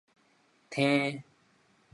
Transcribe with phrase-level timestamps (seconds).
[0.71, 1.21] 䖙